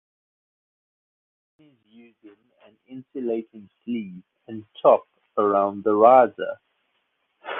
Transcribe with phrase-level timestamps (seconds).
[1.57, 5.03] One is using an insulating sleeve and top
[5.37, 6.57] around the riser.